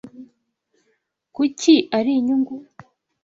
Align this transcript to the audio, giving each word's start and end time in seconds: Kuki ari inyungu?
Kuki 1.35 1.75
ari 1.97 2.11
inyungu? 2.19 2.53